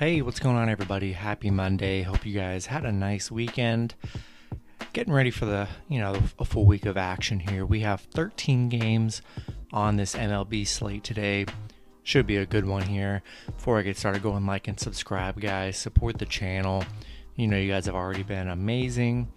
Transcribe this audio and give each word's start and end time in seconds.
Hey, 0.00 0.22
what's 0.22 0.40
going 0.40 0.56
on, 0.56 0.70
everybody? 0.70 1.12
Happy 1.12 1.50
Monday. 1.50 2.00
Hope 2.00 2.24
you 2.24 2.32
guys 2.32 2.64
had 2.64 2.86
a 2.86 2.90
nice 2.90 3.30
weekend. 3.30 3.94
Getting 4.94 5.12
ready 5.12 5.30
for 5.30 5.44
the, 5.44 5.68
you 5.90 5.98
know, 6.00 6.16
a 6.38 6.44
full 6.46 6.64
week 6.64 6.86
of 6.86 6.96
action 6.96 7.38
here. 7.38 7.66
We 7.66 7.80
have 7.80 8.00
13 8.14 8.70
games 8.70 9.20
on 9.74 9.96
this 9.96 10.14
MLB 10.14 10.66
slate 10.66 11.04
today. 11.04 11.44
Should 12.02 12.26
be 12.26 12.38
a 12.38 12.46
good 12.46 12.64
one 12.64 12.84
here. 12.84 13.22
Before 13.44 13.78
I 13.78 13.82
get 13.82 13.98
started, 13.98 14.22
go 14.22 14.32
and 14.36 14.46
like 14.46 14.68
and 14.68 14.80
subscribe, 14.80 15.38
guys. 15.38 15.76
Support 15.76 16.16
the 16.16 16.24
channel. 16.24 16.82
You 17.36 17.48
know, 17.48 17.58
you 17.58 17.70
guys 17.70 17.84
have 17.84 17.94
already 17.94 18.22
been 18.22 18.48
amazing. 18.48 19.30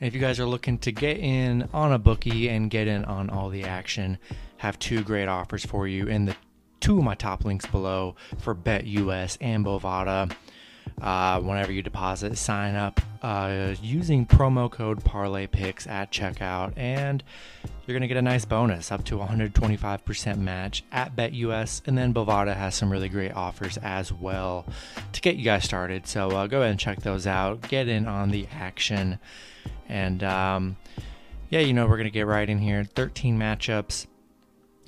And 0.00 0.08
if 0.08 0.14
you 0.14 0.20
guys 0.22 0.40
are 0.40 0.46
looking 0.46 0.78
to 0.78 0.92
get 0.92 1.18
in 1.18 1.68
on 1.74 1.92
a 1.92 1.98
bookie 1.98 2.48
and 2.48 2.70
get 2.70 2.88
in 2.88 3.04
on 3.04 3.28
all 3.28 3.50
the 3.50 3.64
action, 3.64 4.16
have 4.56 4.78
two 4.78 5.02
great 5.02 5.28
offers 5.28 5.66
for 5.66 5.86
you 5.86 6.06
in 6.06 6.24
the 6.24 6.36
two 6.80 6.98
of 6.98 7.04
my 7.04 7.14
top 7.14 7.44
links 7.44 7.66
below 7.66 8.16
for 8.38 8.54
BetUS 8.54 9.36
and 9.40 9.64
Bovada. 9.64 10.32
Uh, 11.00 11.40
whenever 11.40 11.72
you 11.72 11.82
deposit, 11.82 12.38
sign 12.38 12.74
up 12.74 13.00
uh, 13.22 13.74
using 13.82 14.24
promo 14.24 14.70
code 14.70 15.04
Parlay 15.04 15.46
Picks 15.46 15.86
at 15.86 16.10
checkout, 16.10 16.72
and 16.76 17.22
you're 17.86 17.94
going 17.94 18.02
to 18.02 18.08
get 18.08 18.16
a 18.16 18.22
nice 18.22 18.44
bonus 18.44 18.90
up 18.90 19.04
to 19.04 19.16
125% 19.16 20.38
match 20.38 20.84
at 20.92 21.14
BetUS. 21.14 21.82
And 21.86 21.98
then 21.98 22.14
Bovada 22.14 22.56
has 22.56 22.74
some 22.74 22.90
really 22.90 23.08
great 23.08 23.32
offers 23.32 23.76
as 23.78 24.12
well 24.12 24.64
to 25.12 25.20
get 25.20 25.36
you 25.36 25.44
guys 25.44 25.64
started. 25.64 26.06
So 26.06 26.30
uh, 26.30 26.46
go 26.46 26.60
ahead 26.60 26.70
and 26.70 26.80
check 26.80 27.02
those 27.02 27.26
out. 27.26 27.68
Get 27.68 27.88
in 27.88 28.06
on 28.06 28.30
the 28.30 28.48
action. 28.52 29.18
And 29.88 30.24
um, 30.24 30.76
yeah, 31.50 31.60
you 31.60 31.74
know, 31.74 31.86
we're 31.86 31.96
going 31.96 32.04
to 32.04 32.10
get 32.10 32.26
right 32.26 32.48
in 32.48 32.58
here. 32.58 32.84
13 32.84 33.38
matchups 33.38 34.06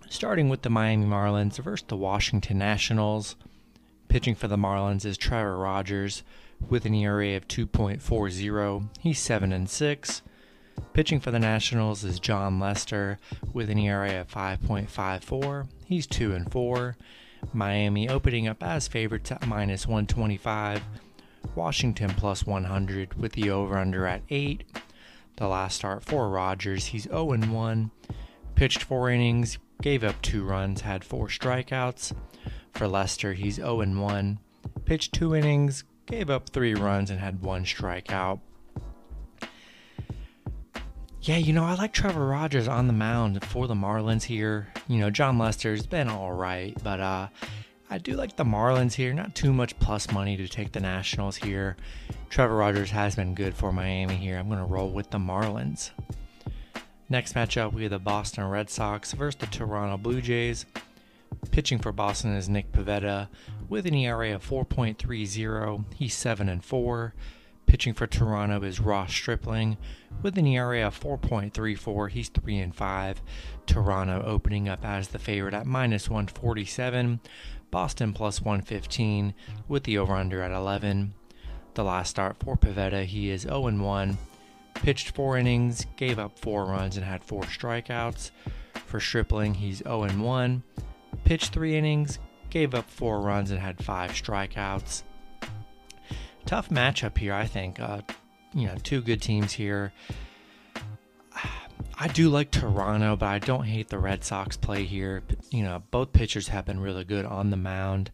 starting 0.09 0.48
with 0.48 0.62
the 0.62 0.70
Miami 0.70 1.06
Marlins 1.06 1.59
versus 1.59 1.84
the 1.87 1.97
Washington 1.97 2.59
Nationals. 2.59 3.37
Pitching 4.09 4.34
for 4.34 4.48
the 4.48 4.56
Marlins 4.56 5.05
is 5.05 5.19
Trevor 5.19 5.59
Rogers 5.59 6.23
with 6.69 6.87
an 6.87 6.95
ERA 6.95 7.37
of 7.37 7.47
2.40. 7.47 8.89
He's 9.01 9.19
7 9.19 9.53
and 9.53 9.69
6. 9.69 10.23
Pitching 10.92 11.20
for 11.20 11.31
the 11.31 11.39
Nationals 11.39 12.05
is 12.05 12.20
Jon 12.20 12.59
Lester 12.59 13.19
with 13.53 13.69
an 13.69 13.79
ERA 13.79 14.20
of 14.20 14.31
5.54. 14.31 15.69
He's 15.84 16.06
2 16.06 16.33
and 16.33 16.51
4. 16.51 16.97
Miami 17.53 18.09
opening 18.09 18.48
up 18.48 18.62
as 18.62 18.89
favorites 18.89 19.31
at 19.31 19.47
minus 19.47 19.86
125. 19.86 20.83
Washington 21.55 22.11
plus 22.11 22.47
100 22.47 23.14
with 23.14 23.33
the 23.33 23.51
over 23.51 23.79
under 23.79 24.06
at 24.06 24.23
8. 24.31 24.64
The 25.36 25.48
last 25.48 25.77
start 25.77 26.03
for 26.03 26.29
Rogers, 26.29 26.86
he's 26.86 27.05
0 27.05 27.33
and 27.33 27.53
1. 27.53 27.91
Pitched 28.59 28.83
4 28.83 29.11
innings, 29.11 29.56
gave 29.83 30.03
up 30.03 30.20
2 30.20 30.42
runs, 30.42 30.81
had 30.81 31.05
4 31.05 31.28
strikeouts. 31.28 32.12
For 32.73 32.89
Lester, 32.89 33.33
he's 33.33 33.55
0 33.55 33.87
1, 33.87 34.39
Pitched 34.84 35.14
2 35.14 35.37
innings, 35.37 35.84
gave 36.06 36.28
up 36.28 36.51
3 36.51 36.75
runs 36.75 37.09
and 37.09 37.20
had 37.20 37.41
1 37.41 37.64
strikeout. 37.64 38.41
Yeah, 41.23 41.36
you 41.36 41.53
know, 41.53 41.62
I 41.62 41.77
like 41.77 41.92
Trevor 41.92 42.27
Rogers 42.27 42.67
on 42.67 42.89
the 42.89 42.92
mound 42.92 43.45
for 43.45 43.69
the 43.69 43.75
Marlins 43.75 44.25
here. 44.25 44.73
You 44.89 44.98
know, 44.98 45.11
Jon 45.11 45.39
Lester's 45.39 45.86
been 45.86 46.09
all 46.09 46.33
right, 46.33 46.77
but 46.83 46.98
uh, 46.98 47.29
I 47.89 47.98
do 47.98 48.14
like 48.14 48.34
the 48.34 48.45
Marlins 48.45 48.95
here. 48.95 49.14
Not 49.14 49.36
too 49.36 49.53
much 49.53 49.79
plus 49.79 50.11
money 50.11 50.36
to 50.36 50.48
take 50.48 50.73
the 50.73 50.81
Nationals 50.81 51.36
here. 51.36 51.77
Trevor 52.29 52.56
Rogers 52.56 52.91
has 52.91 53.14
been 53.14 53.36
good 53.36 53.55
for 53.55 53.73
Miami 53.73 54.17
here. 54.17 54.36
I'm 54.36 54.48
going 54.48 54.59
to 54.59 54.64
roll 54.64 54.91
with 54.91 55.11
the 55.11 55.19
Marlins. 55.19 55.91
Next 57.11 57.34
matchup, 57.34 57.73
we 57.73 57.84
have 57.84 57.91
the 57.91 57.98
Boston 57.98 58.45
Red 58.45 58.69
Sox 58.69 59.12
versus 59.12 59.41
the 59.41 59.47
Toronto 59.47 59.97
Blue 59.97 60.20
Jays. 60.20 60.67
Pitching 61.51 61.78
for 61.78 61.91
Boston 61.91 62.35
is 62.35 62.51
Nick 62.51 62.70
Pivetta 62.70 63.29
with 63.67 63.86
an 63.86 63.95
ERA 63.95 64.35
of 64.35 64.46
4.30. 64.46 65.85
He's 65.95 66.14
7 66.14 66.48
and 66.51 66.63
4. 66.63 67.14
Pitching 67.64 67.95
for 67.95 68.07
Toronto 68.07 68.63
is 68.63 68.79
Ross 68.79 69.11
Stripling 69.11 69.79
with 70.20 70.36
an 70.36 70.47
ERA 70.47 70.86
of 70.86 71.01
4.34. 71.01 72.11
He's 72.11 72.29
3 72.29 72.58
and 72.58 72.74
5. 72.74 73.23
Toronto 73.64 74.23
opening 74.27 74.68
up 74.68 74.85
as 74.85 75.08
the 75.08 75.18
favorite 75.18 75.55
at 75.55 75.67
minus 75.67 76.11
147. 76.11 77.20
Boston 77.70 78.13
plus 78.13 78.42
115 78.42 79.33
with 79.67 79.85
the 79.85 79.97
over 79.97 80.14
under 80.14 80.42
at 80.42 80.52
11. 80.52 81.14
The 81.73 81.85
last 81.85 82.11
start 82.11 82.36
for 82.39 82.58
Pivetta, 82.58 83.07
he 83.07 83.30
is 83.30 83.42
0 83.42 83.67
and 83.67 83.83
1. 83.83 84.18
Pitched 84.83 85.11
4 85.11 85.39
innings, 85.39 85.86
gave 85.96 86.18
up 86.18 86.39
4 86.39 86.64
runs 86.66 86.96
and 86.96 87.05
had 87.05 87.24
4 87.24 87.42
strikeouts. 87.42 88.30
For 88.86 89.00
Stripling, 89.00 89.55
he's 89.55 89.78
0 89.78 90.08
1, 90.08 90.62
Pitched 91.24 91.52
3 91.52 91.77
innings, 91.77 92.18
gave 92.50 92.74
up 92.74 92.88
4 92.88 93.20
runs 93.20 93.50
and 93.50 93.61
had 93.61 93.84
5 93.84 94.12
strikeouts 94.12 95.02
tough 96.48 96.70
matchup 96.70 97.18
here, 97.18 97.34
I 97.34 97.44
think. 97.44 97.78
Uh, 97.78 98.00
you 98.55 98.67
know, 98.67 98.74
two 98.83 99.02
good 99.02 99.20
teams 99.20 99.52
here. 99.52 99.92
I 102.00 102.08
do 102.08 102.30
like 102.30 102.50
Toronto, 102.50 103.17
but 103.17 103.27
I 103.27 103.38
don't 103.38 103.64
hate 103.64 103.88
the 103.88 103.98
Red 103.98 104.24
Sox 104.24 104.56
play 104.56 104.84
here. 104.84 105.22
You 105.50 105.62
know, 105.62 105.83
both 105.90 106.12
pitchers 106.12 106.48
have 106.48 106.64
been 106.64 106.80
really 106.80 107.05
good 107.05 107.27
on 107.27 107.50
the 107.50 107.56
mound. 107.58 108.11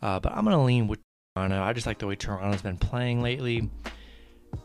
Uh, 0.00 0.18
but 0.18 0.32
I'm 0.32 0.44
going 0.44 0.56
to 0.56 0.62
lean 0.62 0.88
with 0.88 1.00
Toronto. 1.34 1.60
I 1.62 1.74
just 1.74 1.86
like 1.86 1.98
the 1.98 2.06
way 2.06 2.16
Toronto's 2.16 2.62
been 2.62 2.78
playing 2.78 3.20
lately. 3.22 3.68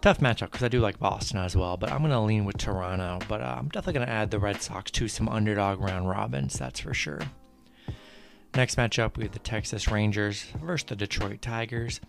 Tough 0.01 0.19
matchup 0.19 0.51
because 0.51 0.63
I 0.63 0.67
do 0.67 0.79
like 0.79 0.99
Boston 0.99 1.39
as 1.39 1.55
well, 1.55 1.77
but 1.77 1.91
I'm 1.91 1.99
going 1.99 2.11
to 2.11 2.19
lean 2.19 2.45
with 2.45 2.57
Toronto. 2.57 3.19
But 3.27 3.41
uh, 3.41 3.55
I'm 3.57 3.69
definitely 3.69 3.93
going 3.93 4.07
to 4.07 4.13
add 4.13 4.31
the 4.31 4.39
Red 4.39 4.61
Sox 4.61 4.91
to 4.91 5.07
some 5.07 5.29
underdog 5.29 5.79
round 5.79 6.09
robins, 6.09 6.59
that's 6.59 6.81
for 6.81 6.93
sure. 6.93 7.21
Next 8.55 8.75
matchup, 8.75 9.17
we 9.17 9.23
have 9.23 9.31
the 9.31 9.39
Texas 9.39 9.89
Rangers 9.89 10.43
versus 10.61 10.85
the 10.87 10.95
Detroit 10.95 11.41
Tigers. 11.41 11.99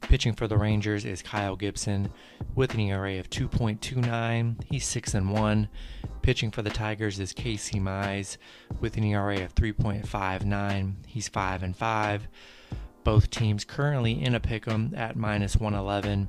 Pitching 0.00 0.32
for 0.34 0.48
the 0.48 0.58
Rangers 0.58 1.04
is 1.04 1.22
Kyle 1.22 1.54
Gibson 1.54 2.10
with 2.54 2.74
an 2.74 2.80
ERA 2.80 3.18
of 3.18 3.30
2.29. 3.30 4.64
He's 4.64 4.84
6 4.84 5.14
and 5.14 5.30
1. 5.30 5.68
Pitching 6.22 6.50
for 6.50 6.62
the 6.62 6.70
Tigers 6.70 7.20
is 7.20 7.32
Casey 7.32 7.78
Mize 7.78 8.36
with 8.80 8.96
an 8.96 9.04
ERA 9.04 9.44
of 9.44 9.54
3.59. 9.54 10.94
He's 11.06 11.28
5 11.28 11.62
and 11.62 11.76
5. 11.76 12.28
Both 13.04 13.30
teams 13.30 13.64
currently 13.64 14.22
in 14.22 14.34
a 14.34 14.40
pick'em 14.40 14.96
at 14.96 15.16
minus 15.16 15.56
111. 15.56 16.28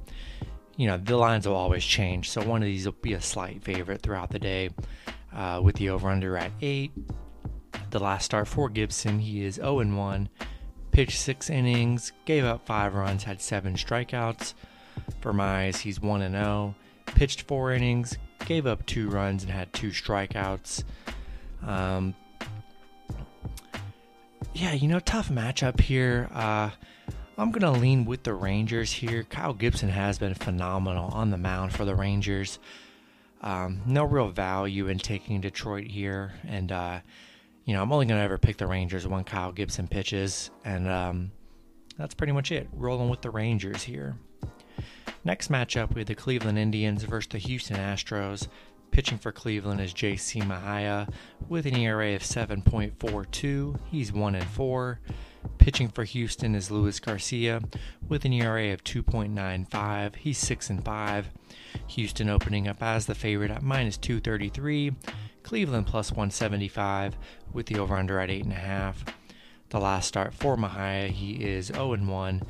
You 0.75 0.87
know, 0.87 0.97
the 0.97 1.17
lines 1.17 1.47
will 1.47 1.55
always 1.55 1.83
change, 1.83 2.29
so 2.29 2.41
one 2.43 2.61
of 2.61 2.65
these 2.65 2.85
will 2.85 2.95
be 3.01 3.13
a 3.13 3.21
slight 3.21 3.63
favorite 3.63 4.01
throughout 4.01 4.31
the 4.31 4.39
day 4.39 4.69
uh, 5.33 5.61
with 5.63 5.75
the 5.75 5.89
over 5.89 6.09
under 6.09 6.37
at 6.37 6.51
8. 6.61 6.91
The 7.91 7.99
last 7.99 8.25
start 8.25 8.47
for 8.47 8.69
Gibson, 8.69 9.19
he 9.19 9.43
is 9.43 9.55
0 9.55 9.79
and 9.79 9.97
1 9.97 10.29
pitched 10.93 11.19
six 11.19 11.49
innings, 11.49 12.13
gave 12.23 12.45
up 12.45 12.65
five 12.65 12.93
runs, 12.93 13.23
had 13.23 13.41
seven 13.41 13.73
strikeouts. 13.73 14.53
For 15.19 15.33
Mize, 15.33 15.79
he's 15.79 15.99
1 15.99 16.31
0. 16.31 16.75
Pitched 17.07 17.41
four 17.41 17.73
innings, 17.73 18.17
gave 18.45 18.65
up 18.65 18.85
two 18.85 19.09
runs, 19.09 19.43
and 19.43 19.51
had 19.51 19.73
two 19.73 19.89
strikeouts. 19.89 20.83
Um, 21.65 22.15
yeah, 24.53 24.73
you 24.73 24.87
know, 24.87 24.99
tough 24.99 25.29
matchup 25.29 25.79
here. 25.81 26.29
Uh, 26.31 26.69
I'm 27.35 27.51
going 27.51 27.73
to 27.73 27.79
lean 27.79 28.05
with 28.05 28.23
the 28.23 28.33
Rangers 28.35 28.91
here. 28.91 29.23
Kyle 29.23 29.53
Gibson 29.53 29.89
has 29.89 30.19
been 30.19 30.35
phenomenal 30.35 31.09
on 31.09 31.31
the 31.31 31.37
mound 31.37 31.73
for 31.73 31.83
the 31.83 31.95
Rangers. 31.95 32.59
Um, 33.41 33.81
no 33.87 34.03
real 34.03 34.29
value 34.29 34.87
in 34.87 34.99
taking 34.99 35.41
Detroit 35.41 35.87
here. 35.87 36.33
And, 36.47 36.71
uh, 36.71 36.99
you 37.65 37.73
know, 37.73 37.81
I'm 37.81 37.91
only 37.91 38.05
going 38.05 38.19
to 38.19 38.23
ever 38.23 38.37
pick 38.37 38.57
the 38.57 38.67
Rangers 38.67 39.07
when 39.07 39.23
Kyle 39.23 39.51
Gibson 39.51 39.87
pitches, 39.87 40.51
and 40.63 40.87
um, 40.87 41.31
that's 41.97 42.13
pretty 42.13 42.33
much 42.33 42.51
it. 42.51 42.67
Rolling 42.71 43.09
with 43.09 43.21
the 43.21 43.31
Rangers 43.31 43.81
here. 43.81 44.15
Next 45.23 45.49
matchup, 45.49 45.95
we 45.95 46.01
have 46.01 46.07
the 46.07 46.15
Cleveland 46.15 46.59
Indians 46.59 47.03
versus 47.03 47.29
the 47.29 47.39
Houston 47.39 47.77
Astros. 47.77 48.47
Pitching 48.91 49.17
for 49.17 49.31
Cleveland 49.31 49.81
is 49.81 49.91
J.C. 49.91 50.41
Mejia 50.41 51.07
with 51.49 51.65
an 51.65 51.77
ERA 51.77 52.13
of 52.13 52.21
7.42. 52.21 53.79
He's 53.89 54.13
1 54.13 54.35
and 54.35 54.47
4. 54.47 54.99
Pitching 55.57 55.89
for 55.89 56.03
Houston 56.03 56.55
is 56.55 56.71
Luis 56.71 56.99
Garcia 56.99 57.61
with 58.07 58.25
an 58.25 58.33
ERA 58.33 58.73
of 58.73 58.83
2.95. 58.83 60.15
He's 60.15 60.37
6 60.37 60.69
and 60.69 60.83
5. 60.83 61.29
Houston 61.87 62.29
opening 62.29 62.67
up 62.67 62.81
as 62.81 63.05
the 63.05 63.15
favorite 63.15 63.51
at 63.51 63.63
minus 63.63 63.97
233. 63.97 64.91
Cleveland 65.43 65.87
plus 65.87 66.11
175 66.11 67.15
with 67.53 67.67
the 67.67 67.79
over 67.79 67.95
under 67.95 68.19
at 68.19 68.29
8.5. 68.29 68.95
The 69.69 69.79
last 69.79 70.07
start 70.07 70.33
for 70.33 70.57
Mejia, 70.57 71.07
he 71.07 71.43
is 71.43 71.67
0 71.67 71.93
and 71.93 72.07
1. 72.07 72.43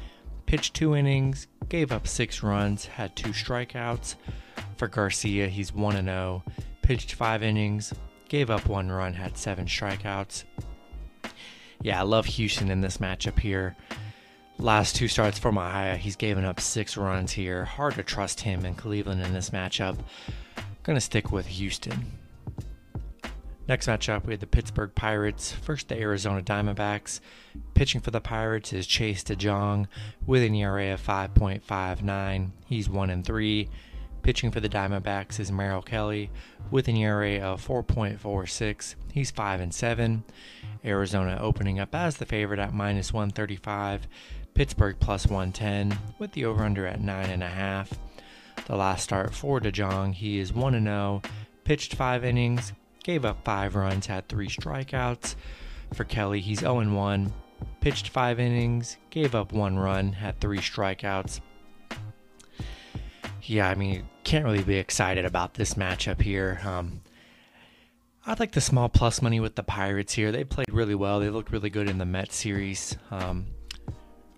Pitched 0.46 0.74
two 0.74 0.96
innings, 0.96 1.48
gave 1.70 1.92
up 1.92 2.08
six 2.08 2.44
runs, 2.44 2.86
had 2.86 3.16
two 3.16 3.30
strikeouts. 3.30 4.16
For 4.78 4.88
Garcia, 4.88 5.48
he's 5.48 5.74
1 5.74 6.04
0. 6.04 6.44
Pitched 6.82 7.14
five 7.14 7.42
innings, 7.42 7.94
gave 8.28 8.50
up 8.50 8.68
one 8.68 8.92
run, 8.92 9.14
had 9.14 9.38
seven 9.38 9.66
strikeouts. 9.66 10.44
Yeah, 11.84 12.00
I 12.00 12.04
love 12.04 12.26
Houston 12.26 12.72
in 12.72 12.80
this 12.80 12.98
matchup 12.98 13.38
here. 13.40 13.76
Last 14.58 14.96
two 14.96 15.10
starts 15.10 15.38
for 15.38 15.52
Mejia, 15.52 15.98
he's 15.98 16.16
given 16.16 16.46
up 16.46 16.62
six 16.62 16.96
runs 16.96 17.34
here. 17.34 17.66
Hard 17.66 17.96
to 17.96 18.04
trust 18.04 18.40
him 18.40 18.66
in 18.66 18.76
Cleveland 18.76 19.22
in 19.22 19.34
this 19.34 19.50
matchup. 19.50 19.98
Gonna 20.84 21.02
stick 21.02 21.32
with 21.32 21.46
Houston. 21.48 22.06
Next 23.68 23.88
matchup, 23.88 24.26
we 24.26 24.34
had 24.34 24.40
the 24.40 24.48
Pittsburgh 24.48 24.96
Pirates 24.96 25.52
first 25.52 25.90
the 25.90 26.00
Arizona 26.00 26.42
Diamondbacks. 26.42 27.20
Pitching 27.74 28.00
for 28.00 28.12
the 28.12 28.22
Pirates 28.22 28.72
is 28.72 28.88
Chase 28.88 29.24
DeJong 29.24 29.88
with 30.26 30.44
an 30.44 30.56
ERA 30.56 30.94
of 30.94 31.06
5.59. 31.06 32.52
He's 32.66 32.90
1 32.90 33.10
and 33.10 33.26
3. 33.26 33.70
Pitching 34.24 34.52
for 34.52 34.62
the 34.62 34.70
Diamondbacks 34.70 35.38
is 35.38 35.52
Merrill 35.52 35.82
Kelly 35.82 36.32
with 36.72 36.88
an 36.88 36.96
ERA 36.96 37.40
of 37.40 37.66
4.46. 37.66 38.96
He's 39.12 39.32
5 39.32 39.60
and 39.60 39.74
7. 39.74 40.24
Arizona 40.86 41.38
opening 41.42 41.78
up 41.78 41.94
as 41.94 42.16
the 42.16 42.26
favorite 42.26 42.60
at 42.60 42.74
minus 42.74 43.12
135. 43.12 44.08
Pittsburgh 44.54 44.96
plus 44.98 45.28
110 45.28 46.00
with 46.20 46.32
the 46.32 46.46
over 46.46 46.64
under 46.64 46.88
at 46.88 47.02
9.5. 47.02 47.98
The 48.66 48.78
last 48.78 49.04
start 49.04 49.34
for 49.34 49.60
DeJong, 49.60 50.14
he 50.14 50.40
is 50.40 50.54
1 50.54 50.82
0, 50.82 51.22
pitched 51.66 51.94
5 51.94 52.24
innings, 52.24 52.72
gave 53.04 53.26
up 53.26 53.44
five 53.44 53.76
runs, 53.76 54.06
had 54.06 54.30
three 54.30 54.48
strikeouts. 54.48 55.36
For 55.94 56.06
Kelly, 56.06 56.40
he's 56.40 56.60
0 56.60 56.94
1, 56.94 57.34
pitched 57.82 58.08
five 58.08 58.40
innings, 58.40 58.96
gave 59.10 59.36
up 59.36 59.52
one 59.52 59.78
run, 59.78 60.14
had 60.14 60.40
three 60.40 60.60
strikeouts. 60.60 61.42
Yeah, 63.46 63.70
I 63.70 63.76
mean, 63.76 64.08
can't 64.24 64.46
really 64.46 64.64
be 64.64 64.78
excited 64.78 65.26
about 65.26 65.56
this 65.56 65.74
matchup 65.74 66.22
here. 66.22 66.62
Um, 66.64 67.02
I'd 68.26 68.40
like 68.40 68.54
the 68.54 68.62
small 68.62 68.88
plus 68.88 69.22
money 69.22 69.42
with 69.42 69.56
the 69.56 69.64
Pirates 69.64 70.14
here. 70.14 70.32
They 70.32 70.46
played 70.46 70.72
really 70.72 70.96
well. 70.96 71.20
They 71.20 71.30
looked 71.30 71.52
really 71.52 71.70
good 71.70 71.90
in 71.90 71.98
the 71.98 72.06
Met 72.06 72.32
series. 72.32 72.96
Um, 73.12 73.48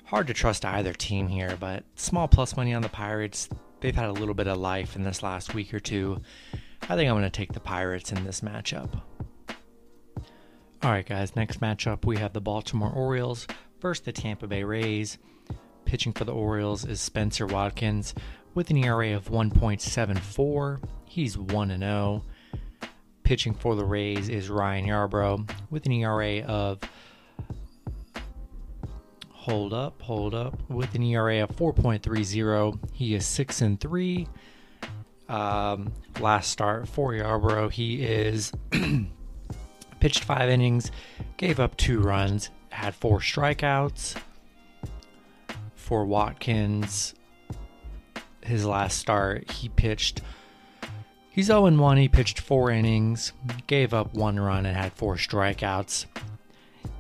hard 0.06 0.26
to 0.28 0.34
trust 0.34 0.66
either 0.66 0.92
team 0.92 1.28
here, 1.28 1.56
but 1.60 1.84
small 1.96 2.28
plus 2.28 2.58
money 2.58 2.74
on 2.74 2.82
the 2.82 2.90
Pirates. 2.90 3.48
They've 3.80 3.96
had 3.96 4.10
a 4.10 4.14
little 4.14 4.34
bit 4.34 4.48
of 4.48 4.58
life 4.58 4.96
in 4.96 5.04
this 5.04 5.22
last 5.22 5.54
week 5.54 5.72
or 5.72 5.80
two. 5.80 6.20
I 6.82 6.96
think 6.96 7.08
I'm 7.08 7.16
going 7.16 7.24
to 7.24 7.30
take 7.30 7.54
the 7.54 7.60
Pirates 7.60 8.12
in 8.12 8.24
this 8.24 8.42
matchup. 8.42 8.90
All 10.82 10.92
right, 10.92 11.06
guys, 11.06 11.36
next 11.36 11.62
matchup 11.62 12.06
we 12.06 12.18
have 12.18 12.34
the 12.34 12.42
Baltimore 12.42 12.92
Orioles 12.92 13.46
versus 13.82 14.04
the 14.04 14.12
Tampa 14.12 14.48
Bay 14.48 14.64
Rays. 14.64 15.20
Pitching 15.86 16.14
for 16.14 16.24
the 16.24 16.34
Orioles 16.34 16.86
is 16.86 17.00
Spenser 17.00 17.46
Watkins 17.46 18.16
with 18.56 18.72
an 18.72 18.78
ERA 18.78 19.16
of 19.16 19.30
1.74. 19.30 20.84
He's 21.06 21.38
1 21.38 21.78
0. 21.78 22.24
Pitching 23.24 23.54
for 23.54 23.76
the 23.76 23.86
Rays 23.86 24.30
is 24.30 24.50
Ryan 24.50 24.86
Yarbrough 24.88 25.50
with 25.70 25.86
an 25.86 25.92
ERA 25.92 26.40
of 26.42 26.80
hold 29.30 29.74
up, 29.74 30.02
hold 30.02 30.34
up 30.34 30.58
with 30.70 30.96
an 30.96 31.04
ERA 31.04 31.44
of 31.44 31.52
4.30. 31.52 32.80
He 32.94 33.14
is 33.14 33.26
6 33.28 33.62
and 33.62 33.80
3 33.80 34.28
um, 35.30 35.92
last 36.20 36.52
start 36.52 36.88
for 36.88 37.12
Yarbrough. 37.12 37.72
He 37.72 38.04
is 38.04 38.52
pitched 40.00 40.24
five 40.24 40.50
innings, 40.50 40.92
gave 41.38 41.60
up 41.60 41.76
two 41.78 42.00
runs, 42.00 42.50
had 42.70 42.96
four 42.96 43.20
strikeouts. 43.20 44.16
For 45.76 46.04
Watkins, 46.06 47.14
his 48.46 48.66
last 48.66 48.98
start, 48.98 49.50
he 49.52 49.70
pitched. 49.70 50.22
He's 51.30 51.48
0 51.48 51.70
1. 51.70 51.98
He 51.98 52.08
pitched 52.08 52.40
four 52.40 52.72
innings, 52.72 53.34
gave 53.68 53.94
up 53.94 54.14
one 54.14 54.40
run, 54.40 54.66
and 54.66 54.76
had 54.78 54.94
four 54.94 55.16
strikeouts. 55.16 56.06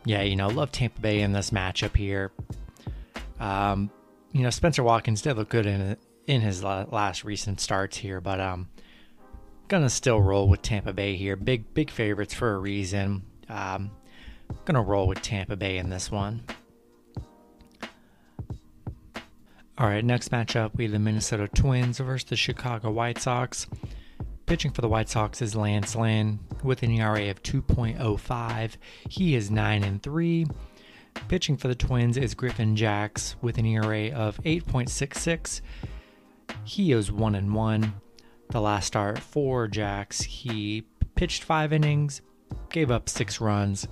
Yeah, 0.05 0.21
you 0.21 0.35
know, 0.35 0.47
love 0.47 0.71
Tampa 0.71 0.99
Bay 0.99 1.21
in 1.21 1.31
this 1.31 1.51
matchup 1.51 1.95
here. 1.95 2.31
Um, 3.39 3.89
you 4.31 4.43
know, 4.43 4.49
Spenser 4.49 4.83
Watkins 4.83 5.21
did 5.21 5.37
look 5.37 5.49
good 5.49 5.65
in 5.65 5.97
in 6.27 6.41
his 6.41 6.63
last 6.63 7.23
recent 7.23 7.61
starts 7.61 7.97
here, 7.97 8.19
but 8.19 8.39
um, 8.39 8.67
gonna 9.67 9.89
still 9.89 10.21
roll 10.21 10.47
with 10.47 10.61
Tampa 10.61 10.93
Bay 10.93 11.15
here. 11.15 11.35
Big 11.35 11.73
big 11.73 11.89
favorites 11.89 12.33
for 12.33 12.53
a 12.53 12.57
reason. 12.57 13.23
Um, 13.49 13.91
gonna 14.65 14.81
roll 14.81 15.07
with 15.07 15.21
Tampa 15.21 15.55
Bay 15.55 15.77
in 15.77 15.89
this 15.89 16.11
one. 16.11 16.43
All 19.77 19.87
right, 19.87 20.05
next 20.05 20.31
matchup 20.31 20.73
we 20.75 20.85
have 20.85 20.93
the 20.93 20.99
Minnesota 20.99 21.49
Twins 21.49 21.97
versus 21.97 22.29
the 22.29 22.37
Chicago 22.37 22.91
White 22.91 23.19
Sox. 23.19 23.67
Pitching 24.45 24.71
for 24.71 24.79
the 24.79 24.87
White 24.87 25.09
Sox 25.09 25.41
is 25.41 25.53
Lance 25.53 25.97
Lynn 25.97 26.39
with 26.63 26.81
an 26.81 26.91
ERA 26.91 27.29
of 27.29 27.43
2.05. 27.43 28.77
He 29.09 29.35
is 29.35 29.51
9 29.51 29.83
and 29.83 30.01
3. 30.01 30.45
Pitching 31.27 31.57
for 31.57 31.67
the 31.67 31.75
Twins 31.75 32.15
is 32.15 32.35
Griffin 32.35 32.77
Jax 32.77 33.35
with 33.41 33.57
an 33.57 33.65
ERA 33.65 34.11
of 34.11 34.37
8.66. 34.43 35.59
He 36.63 36.93
is 36.93 37.11
one 37.11 37.35
and 37.35 37.53
one. 37.53 37.95
The 38.51 38.61
last 38.61 38.87
start 38.87 39.19
for 39.19 39.67
Jax, 39.67 40.21
he 40.21 40.85
pitched 41.15 41.43
five 41.43 41.73
innings, 41.73 42.21
gave 42.69 42.91
up 42.91 43.09
six 43.09 43.41
runs, 43.41 43.89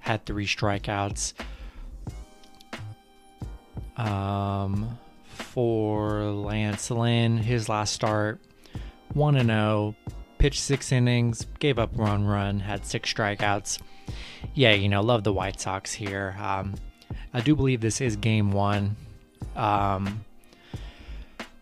had 0.00 0.26
three 0.26 0.46
strikeouts. 0.46 1.32
Um, 3.96 4.98
for 5.52 6.22
Lance 6.22 6.90
Lynn, 6.90 7.36
his 7.36 7.68
last 7.68 7.92
start, 7.92 8.40
one 9.12 9.36
and 9.36 9.50
zero, 9.50 9.94
oh, 10.08 10.12
pitched 10.38 10.62
six 10.62 10.90
innings, 10.92 11.46
gave 11.58 11.78
up 11.78 11.92
one 11.92 12.24
run, 12.24 12.58
had 12.58 12.86
six 12.86 13.12
strikeouts. 13.12 13.78
Yeah, 14.54 14.72
you 14.72 14.88
know, 14.88 15.02
love 15.02 15.24
the 15.24 15.32
White 15.32 15.60
Sox 15.60 15.92
here. 15.92 16.34
Um, 16.40 16.74
I 17.34 17.42
do 17.42 17.54
believe 17.54 17.82
this 17.82 18.00
is 18.00 18.16
game 18.16 18.50
one. 18.52 18.96
Um, 19.54 20.24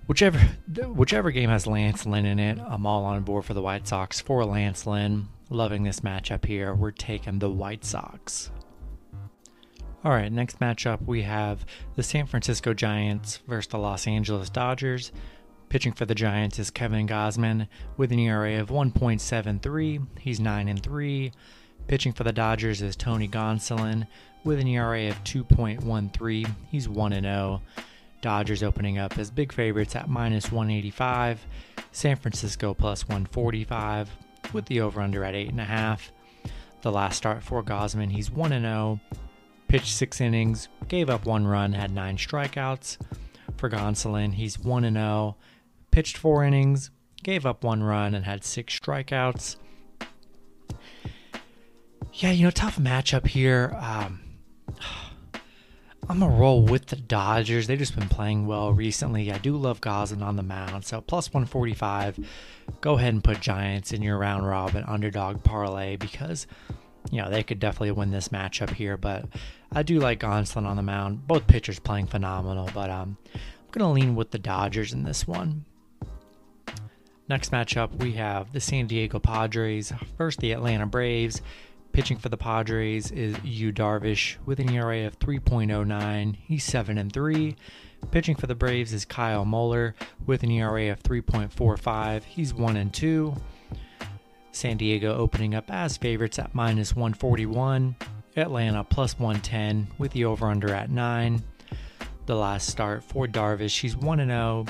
whichever 0.07 0.39
whichever 0.87 1.33
game 1.33 1.51
has 1.51 1.67
Lance 1.67 2.07
Lynn 2.07 2.27
in 2.27 2.39
it, 2.39 2.61
I'm 2.65 2.87
all 2.87 3.05
on 3.05 3.25
board 3.25 3.45
for 3.45 3.55
the 3.55 3.63
White 3.63 3.89
Sox. 3.89 4.21
For 4.21 4.45
Lance 4.45 4.87
Lynn, 4.87 5.27
loving 5.49 5.83
this 5.83 5.99
matchup 5.99 6.45
here. 6.45 6.75
We're 6.75 6.93
taking 6.93 7.41
the 7.41 7.51
White 7.51 7.85
Sox. 7.85 8.53
All 10.03 10.13
right, 10.13 10.33
next 10.33 10.61
matchup 10.61 11.05
we 11.05 11.23
have 11.23 11.67
the 11.95 12.03
San 12.03 12.25
Francisco 12.25 12.73
Giants 12.73 13.43
versus 13.47 13.69
the 13.69 13.77
Los 13.77 14.07
Angeles 14.07 14.49
Dodgers. 14.49 15.13
Pitching 15.69 15.93
for 15.93 16.07
the 16.07 16.15
Giants 16.15 16.59
is 16.59 16.71
Kevin 16.71 17.07
Gausman 17.07 17.69
with 17.99 18.11
an 18.11 18.19
ERA 18.19 18.61
of 18.61 18.71
1.73. 18.71 20.07
He's 20.19 20.41
9 20.41 20.69
and 20.69 20.83
3. 20.83 21.33
Pitching 21.87 22.13
for 22.15 22.25
the 22.25 22.33
Dodgers 22.33 22.81
is 22.81 22.97
Tony 22.97 23.29
Gonsolin 23.29 24.07
with 24.43 24.59
an 24.59 24.69
ERA 24.69 25.11
of 25.11 25.23
2.13. 25.25 26.51
He's 26.71 26.89
1 26.89 27.13
and 27.13 27.25
0. 27.25 27.61
Dodgers 28.23 28.63
opening 28.63 28.97
up 28.97 29.19
as 29.19 29.31
big 29.31 29.53
favorites 29.53 29.95
at 29.97 30.09
minus 30.09 30.51
185, 30.51 31.47
San 31.93 32.17
Francisco 32.17 32.73
plus 32.73 33.07
145, 33.07 34.09
with 34.55 34.65
the 34.65 34.81
over 34.81 35.03
under 35.03 35.25
at 35.25 35.35
8.5. 35.35 36.01
The 36.81 36.91
last 36.91 37.19
start 37.19 37.43
for 37.43 37.63
Gausman, 37.63 38.13
he's 38.13 38.31
1 38.31 38.51
0, 38.51 38.99
pitched 39.71 39.95
six 39.95 40.21
innings, 40.21 40.67
gave 40.89 41.09
up 41.09 41.25
one 41.25 41.47
run, 41.47 41.75
had 41.75 41.93
nine 41.93 42.17
strikeouts. 42.17 42.99
For 43.57 43.71
Gonsolin, 43.71 44.35
he's 44.35 44.59
1 44.59 44.93
0, 44.93 45.37
pitched 45.93 46.17
four 46.17 46.43
innings, 46.43 46.91
gave 47.23 47.47
up 47.47 47.63
one 47.63 47.85
run, 47.85 48.13
and 48.13 48.25
had 48.25 48.43
six 48.43 48.77
strikeouts. 48.77 49.57
Yeah, 52.15 52.33
you 52.33 52.45
know, 52.45 52.51
tough 52.51 52.79
matchup 52.79 53.29
here. 53.29 53.77
Um, 53.81 54.21
I'm 56.09 56.19
gonna 56.19 56.35
roll 56.35 56.65
with 56.65 56.87
the 56.87 56.97
Dodgers. 56.97 57.69
They've 57.69 57.79
just 57.79 57.95
been 57.97 58.09
playing 58.09 58.49
well 58.49 58.73
recently. 58.73 59.31
I 59.31 59.39
do 59.39 59.57
love 59.57 59.81
Gosling 59.81 60.23
on 60.23 60.35
the 60.35 60.43
mound, 60.43 60.85
so 60.85 61.01
plus 61.01 61.33
145. 61.33 62.19
Go 62.81 62.95
ahead 62.99 63.15
and 63.15 63.23
put 63.23 63.41
Giants 63.41 63.93
in 63.93 64.03
your 64.03 64.19
round 64.19 64.49
robin 64.49 64.83
underdog 64.89 65.45
parlay 65.45 65.95
because 65.95 66.49
you 67.11 67.21
know 67.23 67.31
they 67.31 67.43
could 67.43 67.61
definitely 67.61 67.93
win 67.93 68.11
this 68.11 68.29
matchup 68.29 68.71
here. 68.71 68.97
But 68.97 69.27
I 69.73 69.83
do 69.83 69.99
like 70.01 70.21
Gonsolin 70.21 70.67
on 70.67 70.77
the 70.77 70.83
mound. 70.83 71.27
Both 71.27 71.47
pitchers 71.47 71.79
playing 71.79 72.07
phenomenal, 72.07 72.71
but 72.75 72.91
um, 72.91 73.17
I'm 73.35 73.41
gonna 73.71 73.93
lean 73.93 74.15
with 74.17 74.31
the 74.31 74.39
Dodgers 74.39 74.93
in 74.93 75.05
this 75.05 75.27
one. 75.27 75.65
Next 77.29 77.53
matchup, 77.53 77.95
we 78.03 78.13
have 78.13 78.53
the 78.53 78.61
San 78.61 78.89
Diego 78.89 79.21
Padres 79.21 79.93
First, 80.17 80.41
the 80.41 80.53
Atlanta 80.53 80.87
Braves. 80.87 81.41
Pitching 81.93 82.19
for 82.19 82.29
the 82.29 82.37
Padres 82.37 83.11
is 83.11 83.37
Yu 83.45 83.73
Darvish 83.73 84.37
with 84.47 84.61
an 84.61 84.71
ERA 84.71 85.07
of 85.07 85.19
3.09. 85.19 86.37
He's 86.37 86.65
7 86.65 86.99
and 86.99 87.13
3. 87.13 87.57
Pitching 88.11 88.37
for 88.37 88.47
the 88.47 88.55
Braves 88.55 88.93
is 88.93 89.05
Kyle 89.05 89.45
Muller 89.45 89.95
with 90.27 90.43
an 90.43 90.51
ERA 90.51 90.91
of 90.91 91.03
3.45. 91.03 92.25
He's 92.25 92.55
1 92.55 92.77
and 92.77 92.93
2. 92.93 93.35
San 94.53 94.77
Diego 94.77 95.17
opening 95.17 95.55
up 95.55 95.71
as 95.71 95.97
favorites 95.97 96.39
at 96.39 96.55
minus 96.55 96.95
141. 96.95 97.97
Atlanta 98.37 98.85
plus 98.85 99.19
110 99.19 99.89
with 99.99 100.13
the 100.13 100.25
over 100.25 100.47
under 100.47 100.73
at 100.73 100.91
9. 100.91 101.43
The 102.27 102.37
last 102.37 102.69
start 102.69 103.03
for 103.03 103.27
Darvish, 103.27 103.81
he's 103.81 103.97
1 103.97 104.19
0. 104.19 104.67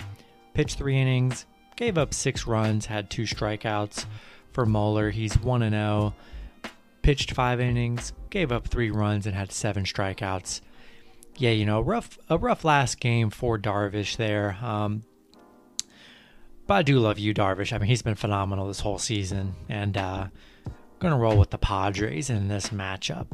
Pitched 0.54 0.78
3 0.78 0.96
innings, 0.96 1.46
gave 1.76 1.98
up 1.98 2.14
6 2.14 2.46
runs, 2.46 2.86
had 2.86 3.10
2 3.10 3.22
strikeouts. 3.22 4.06
For 4.52 4.66
Muller, 4.66 5.10
he's 5.10 5.38
1 5.38 5.70
0 5.70 6.14
pitched 7.02 7.32
five 7.32 7.60
innings, 7.60 8.12
gave 8.30 8.52
up 8.52 8.68
three 8.68 8.90
runs, 8.90 9.26
and 9.26 9.34
had 9.34 9.52
seven 9.52 9.84
strikeouts. 9.84 10.60
Yeah, 11.36 11.50
you 11.50 11.64
know, 11.64 11.80
rough 11.80 12.18
a 12.28 12.36
rough 12.36 12.64
last 12.64 13.00
game 13.00 13.30
for 13.30 13.58
Darvish 13.58 14.16
there. 14.16 14.58
Um, 14.62 15.04
but 16.70 16.76
I 16.76 16.82
do 16.82 17.00
love 17.00 17.18
Yu, 17.18 17.34
Darvish. 17.34 17.72
I 17.72 17.78
mean, 17.78 17.88
he's 17.88 18.02
been 18.02 18.14
phenomenal 18.14 18.68
this 18.68 18.78
whole 18.78 19.00
season, 19.00 19.54
and 19.68 19.96
uh, 19.96 20.28
Gonna 21.00 21.18
roll 21.18 21.36
with 21.36 21.50
the 21.50 21.58
Padres 21.58 22.30
in 22.30 22.46
this 22.46 22.68
matchup. 22.68 23.26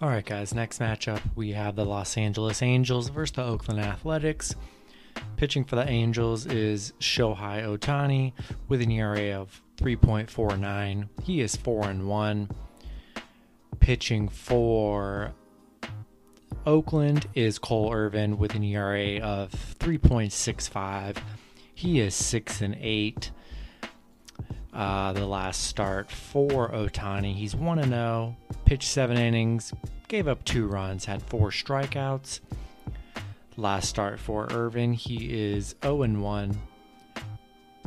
All 0.00 0.08
right, 0.08 0.26
guys, 0.26 0.52
next 0.52 0.80
matchup 0.80 1.20
we 1.36 1.52
have 1.52 1.76
the 1.76 1.84
Los 1.84 2.16
Angeles 2.16 2.60
Angels 2.60 3.08
versus 3.08 3.36
the 3.36 3.44
Oakland 3.44 3.78
Athletics. 3.78 4.56
Pitching 5.36 5.64
for 5.64 5.76
the 5.76 5.88
Angels 5.88 6.44
is 6.44 6.92
Shohei 6.98 7.62
Ohtani 7.62 8.32
with 8.66 8.82
an 8.82 8.90
ERA 8.90 9.40
of 9.40 9.62
3.49. 9.76 11.08
He 11.22 11.40
is 11.40 11.54
4 11.54 11.84
and 11.84 12.08
1. 12.08 12.50
Pitching 13.78 14.28
for 14.28 15.34
Oakland 16.64 17.26
is 17.34 17.58
Cole 17.58 17.92
Irvin 17.92 18.38
with 18.38 18.54
an 18.54 18.62
ERA 18.62 19.18
of 19.18 19.50
3.65. 19.50 21.16
He 21.74 21.98
is 21.98 22.14
6 22.14 22.60
and 22.60 22.76
8. 22.80 23.32
Uh, 24.72 25.12
the 25.12 25.26
last 25.26 25.64
start 25.64 26.10
for 26.10 26.70
Ohtani. 26.70 27.34
he's 27.34 27.56
1 27.56 27.78
and 27.80 27.90
0, 27.90 28.36
pitched 28.64 28.88
7 28.88 29.18
innings, 29.18 29.72
gave 30.08 30.28
up 30.28 30.44
2 30.44 30.66
runs, 30.66 31.04
had 31.04 31.22
4 31.22 31.50
strikeouts. 31.50 32.40
Last 33.56 33.88
start 33.88 34.18
for 34.18 34.46
Irvin, 34.50 34.94
he 34.94 35.52
is 35.52 35.74
0 35.82 36.02
and 36.02 36.22
1, 36.22 36.58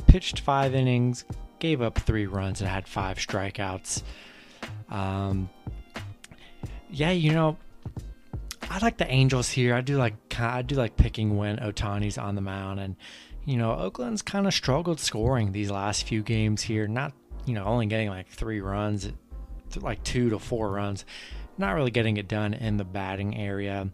pitched 0.06 0.42
5 0.42 0.76
innings, 0.76 1.24
gave 1.60 1.82
up 1.82 1.98
3 1.98 2.28
runs, 2.28 2.60
and 2.62 2.70
had 2.70 2.88
5 2.88 3.18
strikeouts. 3.18 4.04
Um, 4.90 5.50
yeah, 6.92 7.12
you 7.12 7.34
know, 7.34 7.58
I 8.76 8.80
like 8.80 8.98
the 8.98 9.10
Angels 9.10 9.50
here. 9.50 9.74
I 9.74 9.80
do 9.80 9.96
like 9.96 10.16
I 10.38 10.62
do 10.62 10.76
like 10.76 10.98
picking 10.98 11.38
when 11.38 11.60
Ohtani's 11.60 12.18
on 12.18 12.36
the 12.36 12.42
mound, 12.42 12.82
and 12.82 12.98
you 13.46 13.56
know 13.56 13.72
Oakland's 13.72 14.22
kind 14.22 14.46
of 14.46 14.54
struggled 14.54 15.00
scoring 15.00 15.54
these 15.54 15.72
last 15.72 16.06
few 16.06 16.22
games 16.22 16.62
here. 16.62 16.86
Not 16.86 17.14
you 17.46 17.54
know 17.54 17.64
only 17.64 17.86
getting 17.86 18.10
like 18.10 18.28
three 18.28 18.60
runs, 18.60 19.10
like 19.78 20.04
two 20.04 20.30
to 20.30 20.40
four 20.40 20.72
runs. 20.72 21.06
Not 21.58 21.72
really 21.72 21.90
getting 21.90 22.18
it 22.18 22.28
done 22.28 22.54
in 22.54 22.76
the 22.76 22.84
batting 22.84 23.38
area. 23.38 23.88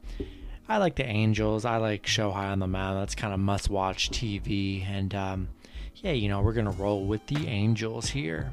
I 0.67 0.79
like 0.79 0.95
the 0.95 1.05
Angels. 1.05 1.63
I 1.63 1.77
like 1.77 2.07
Shohei 2.07 2.51
on 2.51 2.57
the 2.57 2.65
mound. 2.65 2.97
That's 2.97 3.13
kind 3.13 3.35
of 3.35 3.39
must-watch 3.39 4.09
TV, 4.09 4.83
and 4.89 5.13
um, 5.13 5.49
yeah, 5.97 6.13
you 6.13 6.27
know 6.27 6.41
we're 6.41 6.53
gonna 6.53 6.71
roll 6.71 7.05
with 7.05 7.27
the 7.27 7.45
Angels 7.45 8.09
here. 8.09 8.51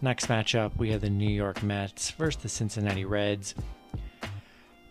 Next 0.00 0.26
matchup, 0.26 0.76
we 0.76 0.92
have 0.92 1.00
the 1.00 1.10
New 1.10 1.28
York 1.28 1.60
Mets 1.60 2.12
versus 2.12 2.40
the 2.40 2.48
Cincinnati 2.48 3.04
Reds. 3.04 3.56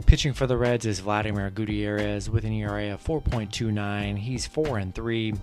Pitching 0.05 0.33
for 0.33 0.47
the 0.47 0.57
Reds 0.57 0.85
is 0.85 0.99
Vladimir 0.99 1.49
Gutierrez 1.49 2.29
with 2.29 2.43
an 2.45 2.53
ERA 2.53 2.93
of 2.93 3.03
4.29. 3.03 4.17
He's 4.17 4.45
4 4.47 4.77
and 4.77 4.93
3. 4.93 5.33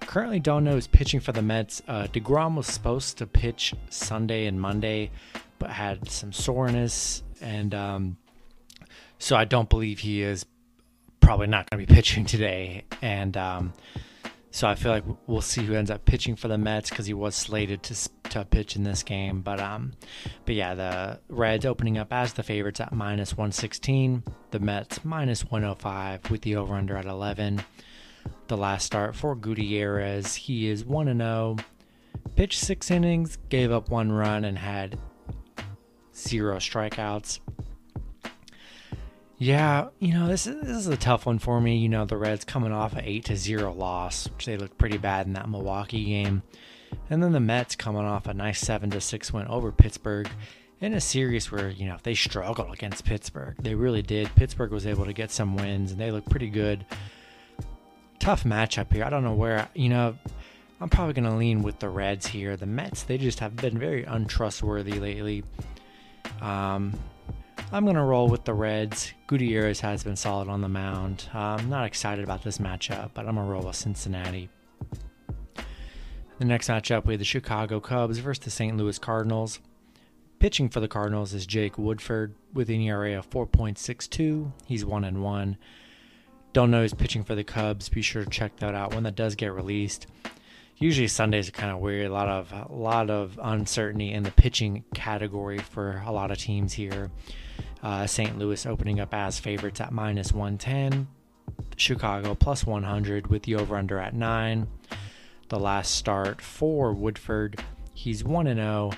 Currently, 0.00 0.40
don't 0.40 0.66
is 0.66 0.86
pitching 0.86 1.20
for 1.20 1.32
the 1.32 1.42
Mets. 1.42 1.82
Uh, 1.88 2.06
DeGrom 2.12 2.56
was 2.56 2.66
supposed 2.66 3.18
to 3.18 3.26
pitch 3.26 3.74
Sunday 3.90 4.46
and 4.46 4.60
Monday, 4.60 5.10
but 5.58 5.70
had 5.70 6.10
some 6.10 6.32
soreness, 6.32 7.22
and 7.40 7.74
um, 7.74 8.16
so 9.18 9.36
I 9.36 9.44
don't 9.44 9.68
believe 9.68 10.00
he 10.00 10.22
is 10.22 10.44
probably 11.20 11.46
not 11.46 11.70
going 11.70 11.84
to 11.84 11.86
be 11.86 11.94
pitching 12.00 12.26
today. 12.26 12.84
And 13.02 13.36
um, 13.36 13.72
so 14.50 14.68
I 14.68 14.74
feel 14.74 14.92
like 14.92 15.04
we'll 15.26 15.40
see 15.40 15.64
who 15.64 15.74
ends 15.74 15.90
up 15.90 16.04
pitching 16.04 16.36
for 16.36 16.48
the 16.48 16.58
Mets 16.58 16.90
because 16.90 17.06
he 17.06 17.14
was 17.14 17.34
slated 17.34 17.82
to 17.84 17.94
to 18.34 18.44
pitch 18.44 18.76
in 18.76 18.84
this 18.84 19.02
game. 19.02 19.40
But 19.40 19.60
um, 19.60 19.92
but 20.44 20.54
yeah, 20.54 20.74
the 20.74 21.20
Reds 21.28 21.66
opening 21.66 21.98
up 21.98 22.12
as 22.12 22.32
the 22.32 22.42
favorites 22.42 22.80
at 22.80 22.92
minus 22.92 23.32
116. 23.32 24.22
The 24.50 24.60
Mets 24.60 25.04
minus 25.04 25.44
105 25.44 26.30
with 26.30 26.42
the 26.42 26.56
over 26.56 26.74
under 26.74 26.96
at 26.96 27.06
11. 27.06 27.62
The 28.48 28.56
last 28.56 28.84
start 28.84 29.14
for 29.14 29.34
Gutierrez, 29.34 30.34
he 30.34 30.68
is 30.68 30.84
1 30.84 31.16
0. 31.16 31.56
Pitched 32.36 32.60
six 32.60 32.90
innings, 32.90 33.38
gave 33.48 33.70
up 33.70 33.90
one 33.90 34.10
run, 34.10 34.44
and 34.44 34.58
had 34.58 34.98
zero 36.14 36.56
strikeouts. 36.56 37.40
Yeah, 39.36 39.88
you 39.98 40.14
know 40.14 40.26
this 40.26 40.46
is 40.46 40.60
this 40.62 40.76
is 40.76 40.86
a 40.86 40.96
tough 40.96 41.26
one 41.26 41.38
for 41.38 41.60
me. 41.60 41.76
You 41.76 41.88
know 41.88 42.04
the 42.04 42.16
Reds 42.16 42.44
coming 42.44 42.72
off 42.72 42.94
an 42.94 43.04
eight 43.04 43.26
to 43.26 43.36
zero 43.36 43.72
loss, 43.72 44.28
which 44.28 44.46
they 44.46 44.56
looked 44.56 44.78
pretty 44.78 44.96
bad 44.96 45.26
in 45.26 45.34
that 45.34 45.48
Milwaukee 45.48 46.04
game, 46.04 46.42
and 47.10 47.22
then 47.22 47.32
the 47.32 47.40
Mets 47.40 47.76
coming 47.76 48.04
off 48.04 48.26
a 48.26 48.34
nice 48.34 48.60
seven 48.60 48.90
to 48.90 49.00
six 49.00 49.32
win 49.32 49.46
over 49.46 49.72
Pittsburgh 49.72 50.28
in 50.80 50.94
a 50.94 51.00
series 51.00 51.50
where 51.50 51.70
you 51.70 51.86
know 51.86 51.96
they 52.02 52.14
struggled 52.14 52.72
against 52.72 53.04
Pittsburgh. 53.04 53.56
They 53.60 53.74
really 53.74 54.02
did. 54.02 54.34
Pittsburgh 54.34 54.70
was 54.70 54.86
able 54.86 55.04
to 55.04 55.12
get 55.12 55.30
some 55.30 55.56
wins, 55.56 55.92
and 55.92 56.00
they 56.00 56.10
look 56.10 56.24
pretty 56.26 56.50
good. 56.50 56.84
Tough 58.18 58.44
matchup 58.44 58.92
here. 58.92 59.04
I 59.04 59.10
don't 59.10 59.24
know 59.24 59.34
where 59.34 59.68
you 59.74 59.88
know. 59.88 60.16
I'm 60.80 60.88
probably 60.90 61.14
going 61.14 61.30
to 61.30 61.36
lean 61.36 61.62
with 61.62 61.78
the 61.78 61.88
Reds 61.88 62.26
here. 62.26 62.56
The 62.56 62.66
Mets, 62.66 63.04
they 63.04 63.16
just 63.16 63.38
have 63.38 63.56
been 63.56 63.78
very 63.78 64.04
untrustworthy 64.04 64.98
lately. 64.98 65.44
Um, 66.42 66.92
I'm 67.72 67.84
going 67.84 67.96
to 67.96 68.02
roll 68.02 68.28
with 68.28 68.44
the 68.44 68.54
Reds. 68.54 69.12
Gutierrez 69.26 69.80
has 69.80 70.04
been 70.04 70.16
solid 70.16 70.48
on 70.48 70.60
the 70.60 70.68
mound. 70.68 71.28
Uh, 71.32 71.56
I'm 71.58 71.70
not 71.70 71.86
excited 71.86 72.24
about 72.24 72.42
this 72.42 72.58
matchup, 72.58 73.10
but 73.14 73.26
I'm 73.26 73.36
going 73.36 73.46
to 73.46 73.52
roll 73.52 73.62
with 73.62 73.76
Cincinnati. 73.76 74.50
The 76.38 76.44
next 76.44 76.68
matchup, 76.68 77.04
we 77.04 77.14
have 77.14 77.20
the 77.20 77.24
Chicago 77.24 77.80
Cubs 77.80 78.18
versus 78.18 78.44
the 78.44 78.50
St. 78.50 78.76
Louis 78.76 78.98
Cardinals. 78.98 79.60
Pitching 80.38 80.68
for 80.68 80.80
the 80.80 80.88
Cardinals 80.88 81.32
is 81.32 81.46
Jake 81.46 81.78
Woodford 81.78 82.34
with 82.52 82.68
an 82.68 82.80
ERA 82.80 83.18
of 83.18 83.30
4.62. 83.30 84.52
He's 84.66 84.84
1 84.84 85.04
and 85.04 85.22
1. 85.22 85.56
Don't 86.52 86.70
know 86.70 86.82
who's 86.82 86.94
pitching 86.94 87.24
for 87.24 87.34
the 87.34 87.44
Cubs. 87.44 87.88
Be 87.88 88.02
sure 88.02 88.24
to 88.24 88.30
check 88.30 88.56
that 88.56 88.74
out 88.74 88.94
when 88.94 89.04
that 89.04 89.14
does 89.14 89.34
get 89.34 89.52
released 89.52 90.06
usually 90.78 91.08
Sundays 91.08 91.48
are 91.48 91.52
kind 91.52 91.72
of 91.72 91.78
weird. 91.78 92.10
A 92.10 92.12
lot 92.12 92.28
of 92.28 92.52
a 92.52 92.72
lot 92.72 93.10
of 93.10 93.38
uncertainty 93.42 94.12
in 94.12 94.22
the 94.22 94.30
pitching 94.30 94.84
category 94.94 95.58
for 95.58 96.02
a 96.06 96.12
lot 96.12 96.30
of 96.30 96.38
teams 96.38 96.72
here. 96.72 97.10
Uh, 97.82 98.06
St. 98.06 98.38
Louis 98.38 98.64
opening 98.66 99.00
up 99.00 99.12
as 99.12 99.38
favorites 99.38 99.80
at 99.80 99.92
minus 99.92 100.32
110. 100.32 101.06
Chicago 101.76 102.34
plus 102.34 102.64
100 102.64 103.26
with 103.26 103.42
the 103.42 103.56
over 103.56 103.76
under 103.76 103.98
at 103.98 104.14
9. 104.14 104.66
The 105.48 105.58
last 105.58 105.94
start 105.94 106.40
for 106.40 106.92
Woodford, 106.92 107.62
he's 107.92 108.24
1 108.24 108.46
0, 108.46 108.90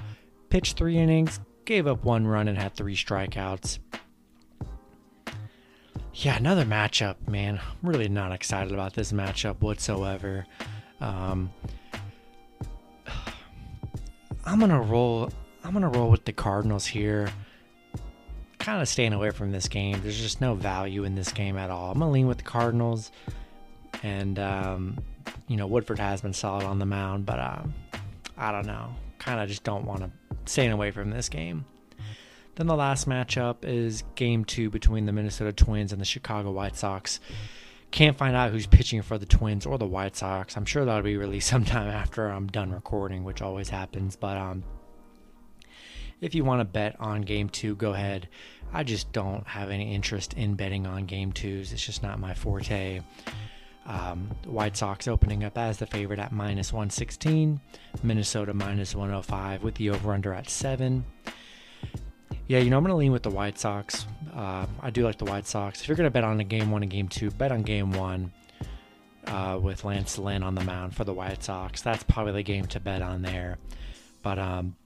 pitched 0.48 0.76
3 0.76 0.96
innings, 0.96 1.40
gave 1.64 1.86
up 1.86 2.04
1 2.04 2.26
run 2.26 2.48
and 2.48 2.56
had 2.56 2.74
3 2.74 2.94
strikeouts. 2.94 3.78
Yeah, 6.14 6.36
another 6.36 6.64
matchup, 6.64 7.16
man. 7.28 7.60
I'm 7.60 7.88
really 7.88 8.08
not 8.08 8.32
excited 8.32 8.72
about 8.72 8.94
this 8.94 9.12
matchup 9.12 9.60
whatsoever. 9.60 10.46
Um, 11.00 11.52
I'm 14.46 14.60
gonna 14.60 14.80
roll. 14.80 15.28
I'm 15.62 15.72
gonna 15.72 15.90
roll 15.90 16.10
with 16.10 16.24
the 16.24 16.32
Cardinals 16.32 16.86
here. 16.86 17.28
Kind 18.58 18.80
of 18.80 18.88
staying 18.88 19.12
away 19.12 19.30
from 19.30 19.52
this 19.52 19.68
game. 19.68 20.00
There's 20.02 20.18
just 20.18 20.40
no 20.40 20.54
value 20.54 21.04
in 21.04 21.16
this 21.16 21.32
game 21.32 21.58
at 21.58 21.68
all. 21.68 21.90
I'm 21.90 21.98
gonna 21.98 22.12
lean 22.12 22.28
with 22.28 22.38
the 22.38 22.44
Cardinals, 22.44 23.10
and 24.02 24.38
um, 24.38 24.98
you 25.48 25.56
know 25.56 25.66
Woodford 25.66 25.98
has 25.98 26.20
been 26.20 26.32
solid 26.32 26.64
on 26.64 26.78
the 26.78 26.86
mound, 26.86 27.26
but 27.26 27.38
um, 27.38 27.74
I 28.36 28.52
don't 28.52 28.66
know. 28.66 28.94
Kind 29.18 29.40
of 29.40 29.48
just 29.48 29.64
don't 29.64 29.84
want 29.84 30.00
to 30.00 30.10
staying 30.44 30.72
away 30.72 30.90
from 30.90 31.10
this 31.10 31.28
game. 31.28 31.64
Then 32.56 32.66
the 32.66 32.76
last 32.76 33.08
matchup 33.08 33.64
is 33.64 34.02
Game 34.14 34.44
Two 34.44 34.70
between 34.70 35.06
the 35.06 35.12
Minnesota 35.12 35.52
Twins 35.52 35.92
and 35.92 36.00
the 36.00 36.06
Chicago 36.06 36.50
White 36.50 36.76
Sox. 36.76 37.20
Can't 37.90 38.16
find 38.16 38.34
out 38.34 38.50
who's 38.50 38.66
pitching 38.66 39.02
for 39.02 39.18
the 39.18 39.26
Twins 39.26 39.64
or 39.66 39.78
the 39.78 39.86
White 39.86 40.16
Sox. 40.16 40.56
I'm 40.56 40.64
sure 40.64 40.84
that'll 40.84 41.02
be 41.02 41.16
released 41.16 41.48
sometime 41.50 41.88
after 41.88 42.28
I'm 42.28 42.46
done 42.46 42.72
recording, 42.72 43.24
which 43.24 43.42
always 43.42 43.68
happens. 43.68 44.16
But 44.16 44.36
um, 44.36 44.64
if 46.20 46.34
you 46.34 46.44
want 46.44 46.60
to 46.60 46.64
bet 46.64 46.96
on 46.98 47.22
game 47.22 47.48
two, 47.48 47.76
go 47.76 47.92
ahead. 47.92 48.28
I 48.72 48.82
just 48.82 49.12
don't 49.12 49.46
have 49.46 49.70
any 49.70 49.94
interest 49.94 50.32
in 50.32 50.54
betting 50.54 50.86
on 50.86 51.06
game 51.06 51.32
twos. 51.32 51.72
It's 51.72 51.84
just 51.84 52.02
not 52.02 52.18
my 52.18 52.34
forte. 52.34 53.00
Um, 53.86 54.30
White 54.44 54.76
Sox 54.76 55.06
opening 55.06 55.44
up 55.44 55.56
as 55.56 55.78
the 55.78 55.86
favorite 55.86 56.18
at 56.18 56.32
minus 56.32 56.72
116, 56.72 57.60
Minnesota 58.02 58.52
minus 58.52 58.94
105 58.94 59.62
with 59.62 59.76
the 59.76 59.90
over 59.90 60.12
under 60.12 60.34
at 60.34 60.50
7. 60.50 61.04
Yeah, 62.48 62.58
you 62.58 62.70
know, 62.70 62.78
I'm 62.78 62.84
going 62.84 62.92
to 62.92 62.96
lean 62.96 63.12
with 63.12 63.22
the 63.22 63.30
White 63.30 63.58
Sox. 63.58 64.06
Uh, 64.34 64.66
I 64.80 64.90
do 64.90 65.04
like 65.04 65.18
the 65.18 65.24
White 65.24 65.46
Sox. 65.46 65.80
If 65.80 65.88
you're 65.88 65.96
going 65.96 66.06
to 66.06 66.12
bet 66.12 66.24
on 66.24 66.38
a 66.40 66.44
game 66.44 66.70
one 66.70 66.82
and 66.82 66.90
game 66.90 67.08
two, 67.08 67.30
bet 67.30 67.52
on 67.52 67.62
game 67.62 67.92
one 67.92 68.32
uh, 69.26 69.58
with 69.60 69.84
Lance 69.84 70.18
Lynn 70.18 70.42
on 70.42 70.54
the 70.54 70.64
mound 70.64 70.94
for 70.94 71.04
the 71.04 71.14
White 71.14 71.42
Sox. 71.42 71.82
That's 71.82 72.02
probably 72.04 72.32
the 72.32 72.42
game 72.42 72.66
to 72.66 72.80
bet 72.80 73.02
on 73.02 73.22
there. 73.22 73.58
But 74.22 74.38
um, 74.38 74.76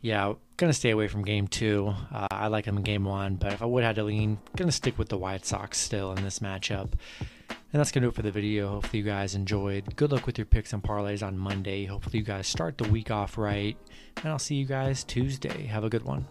yeah, 0.00 0.34
going 0.56 0.70
to 0.70 0.74
stay 0.78 0.90
away 0.90 1.08
from 1.08 1.24
game 1.24 1.48
two. 1.48 1.94
Uh, 2.12 2.28
I 2.30 2.46
like 2.48 2.64
them 2.64 2.76
in 2.76 2.82
game 2.82 3.04
one, 3.04 3.36
but 3.36 3.52
if 3.52 3.62
I 3.62 3.66
would 3.66 3.82
have 3.82 3.96
to 3.96 4.04
lean, 4.04 4.38
going 4.54 4.68
to 4.68 4.72
stick 4.72 4.98
with 4.98 5.08
the 5.08 5.18
White 5.18 5.44
Sox 5.44 5.78
still 5.78 6.12
in 6.12 6.22
this 6.22 6.38
matchup. 6.38 6.92
And 7.76 7.80
that's 7.82 7.92
going 7.92 8.04
to 8.04 8.06
do 8.06 8.08
it 8.08 8.14
for 8.14 8.22
the 8.22 8.30
video. 8.30 8.70
Hopefully, 8.70 9.00
you 9.00 9.04
guys 9.04 9.34
enjoyed. 9.34 9.96
Good 9.96 10.10
luck 10.10 10.24
with 10.24 10.38
your 10.38 10.46
picks 10.46 10.72
and 10.72 10.82
parlays 10.82 11.22
on 11.22 11.36
Monday. 11.36 11.84
Hopefully, 11.84 12.20
you 12.20 12.24
guys 12.24 12.46
start 12.46 12.78
the 12.78 12.88
week 12.88 13.10
off 13.10 13.36
right. 13.36 13.76
And 14.16 14.32
I'll 14.32 14.38
see 14.38 14.54
you 14.54 14.64
guys 14.64 15.04
Tuesday. 15.04 15.66
Have 15.66 15.84
a 15.84 15.90
good 15.90 16.02
one. 16.02 16.26